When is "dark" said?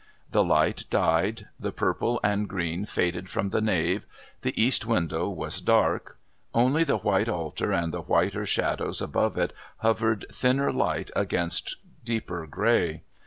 5.61-6.17